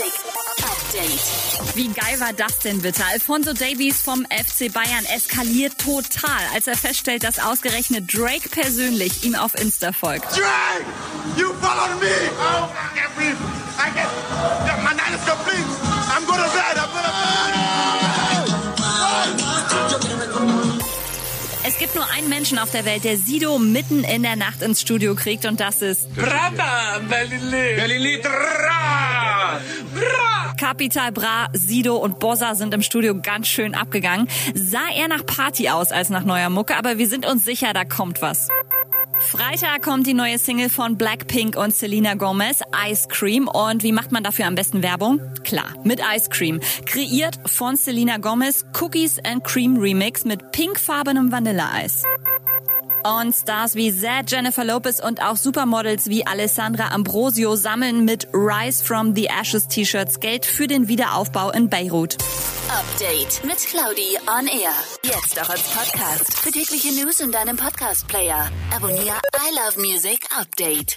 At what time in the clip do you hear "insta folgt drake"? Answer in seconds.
9.54-10.86